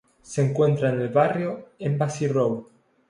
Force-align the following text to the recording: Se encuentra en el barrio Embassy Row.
Se 0.23 0.43
encuentra 0.43 0.89
en 0.89 0.99
el 0.99 1.09
barrio 1.09 1.67
Embassy 1.77 2.27
Row. 2.27 2.67